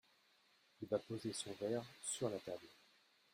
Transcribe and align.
Il 0.81 0.87
va 0.87 0.97
poser 0.97 1.31
son 1.31 1.53
verre 1.61 1.83
sur 2.01 2.27
la 2.27 2.39
table. 2.39 2.65